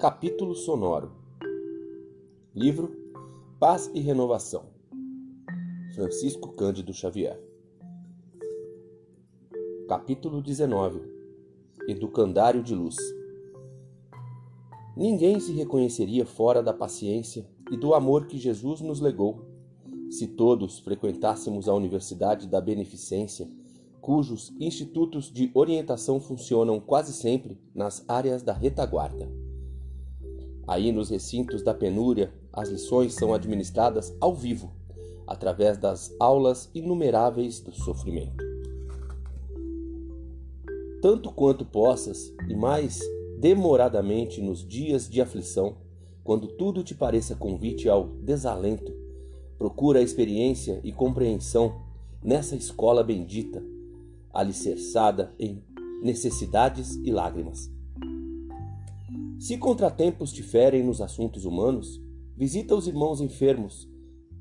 [0.00, 1.12] Capítulo sonoro.
[2.54, 2.96] Livro
[3.58, 4.62] Paz e Renovação.
[5.94, 7.38] Francisco Cândido Xavier.
[9.86, 11.02] Capítulo 19.
[11.86, 12.96] Educandário de Luz.
[14.96, 19.44] Ninguém se reconheceria fora da paciência e do amor que Jesus nos legou
[20.08, 23.46] se todos frequentássemos a Universidade da Beneficência
[24.00, 29.39] cujos institutos de orientação funcionam quase sempre nas áreas da retaguarda.
[30.70, 34.70] Aí, nos recintos da penúria, as lições são administradas ao vivo,
[35.26, 38.44] através das aulas inumeráveis do sofrimento.
[41.02, 43.00] Tanto quanto possas, e mais
[43.40, 45.74] demoradamente nos dias de aflição,
[46.22, 48.94] quando tudo te pareça convite ao desalento,
[49.58, 51.82] procura a experiência e compreensão
[52.22, 53.60] nessa escola bendita
[54.32, 55.64] alicerçada em
[56.00, 57.79] necessidades e lágrimas.
[59.40, 61.98] Se contratempos te ferem nos assuntos humanos,
[62.36, 63.88] visita os irmãos enfermos,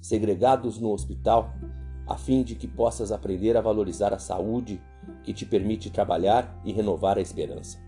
[0.00, 1.54] segregados no hospital,
[2.08, 4.82] a fim de que possas aprender a valorizar a saúde
[5.22, 7.78] que te permite trabalhar e renovar a esperança.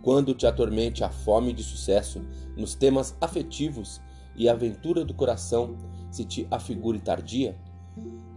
[0.00, 2.22] Quando te atormente a fome de sucesso
[2.56, 4.00] nos temas afetivos
[4.34, 5.76] e a aventura do coração
[6.10, 7.54] se te afigure tardia,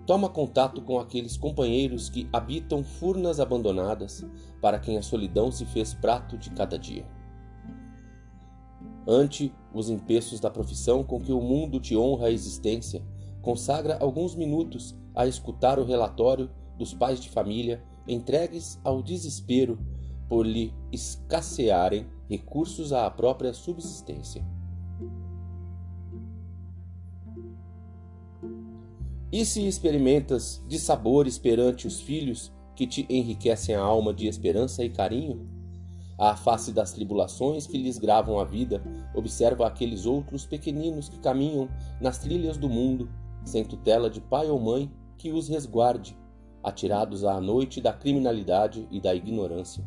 [0.05, 4.23] Toma contato com aqueles companheiros que habitam furnas abandonadas,
[4.61, 7.05] para quem a solidão se fez prato de cada dia.
[9.07, 13.03] Ante os empeços da profissão com que o mundo te honra a existência,
[13.41, 19.79] consagra alguns minutos a escutar o relatório dos pais de família entregues ao desespero
[20.27, 24.43] por lhe escassearem recursos à própria subsistência.
[29.36, 34.81] E se experimentas de sabores perante os filhos que te enriquecem a alma de esperança
[34.81, 35.45] e carinho?
[36.17, 38.81] À face das tribulações que lhes gravam a vida,
[39.13, 41.68] observa aqueles outros pequeninos que caminham
[42.00, 43.09] nas trilhas do mundo,
[43.44, 46.18] sem tutela de pai ou mãe que os resguarde,
[46.63, 49.84] atirados à noite da criminalidade e da ignorância.